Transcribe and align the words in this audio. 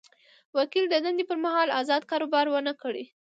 وکیل 0.57 0.85
د 0.89 0.95
دندې 1.05 1.23
پر 1.29 1.37
مهال 1.45 1.69
ازاد 1.79 2.03
کاروبار 2.11 2.45
ونه 2.49 2.73
کړي. 2.81 3.03